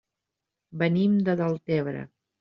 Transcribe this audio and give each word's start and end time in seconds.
Venim 0.81 1.19
de 1.27 1.35
Deltebre. 1.41 2.01